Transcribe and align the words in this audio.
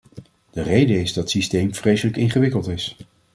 De 0.51 0.61
reden 0.61 0.99
is 0.99 1.13
dat 1.13 1.29
systeem 1.29 1.73
vreselijk 1.75 2.17
ingewikkeld 2.17 2.67
is. 2.67 2.97